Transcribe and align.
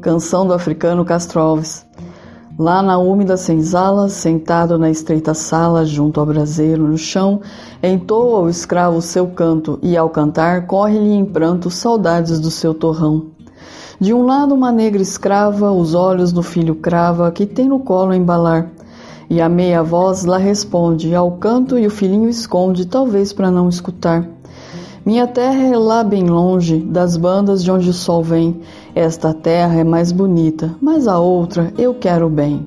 Canção 0.00 0.46
do 0.46 0.52
africano 0.52 1.04
Castro 1.04 1.40
Alves. 1.40 1.86
Lá 2.58 2.82
na 2.82 2.98
úmida 2.98 3.36
senzala, 3.36 4.08
sentado 4.08 4.78
na 4.78 4.90
estreita 4.90 5.34
sala, 5.34 5.84
junto 5.84 6.20
ao 6.20 6.26
braseiro 6.26 6.86
no 6.86 6.96
chão, 6.96 7.40
entoa 7.82 8.40
o 8.40 8.48
escravo 8.48 9.02
seu 9.02 9.26
canto, 9.26 9.78
e 9.82 9.96
ao 9.96 10.08
cantar, 10.10 10.66
corre-lhe 10.66 11.12
em 11.12 11.24
pranto 11.24 11.70
saudades 11.70 12.38
do 12.38 12.50
seu 12.50 12.72
torrão. 12.72 13.26
De 13.98 14.12
um 14.12 14.24
lado 14.24 14.54
uma 14.54 14.70
negra 14.70 15.02
escrava, 15.02 15.72
os 15.72 15.94
olhos 15.94 16.32
no 16.32 16.42
filho 16.42 16.74
crava, 16.74 17.30
que 17.32 17.46
tem 17.46 17.68
no 17.68 17.80
colo 17.80 18.14
embalar. 18.14 18.70
E 19.28 19.40
a 19.40 19.48
meia 19.48 19.82
voz 19.82 20.24
lá 20.24 20.38
responde 20.38 21.14
ao 21.14 21.32
canto 21.32 21.78
e 21.78 21.86
o 21.86 21.90
filhinho 21.90 22.28
esconde, 22.28 22.86
talvez 22.86 23.32
para 23.32 23.50
não 23.50 23.68
escutar. 23.68 24.28
Minha 25.06 25.28
terra 25.28 25.62
é 25.62 25.78
lá 25.78 26.02
bem 26.02 26.24
longe, 26.24 26.78
das 26.78 27.16
bandas 27.16 27.62
de 27.62 27.70
onde 27.70 27.88
o 27.88 27.92
sol 27.92 28.24
vem. 28.24 28.60
Esta 28.96 29.34
terra 29.34 29.78
é 29.78 29.84
mais 29.84 30.10
bonita, 30.10 30.74
mas 30.80 31.06
a 31.06 31.18
outra 31.18 31.70
eu 31.76 31.92
quero 31.92 32.30
bem. 32.30 32.66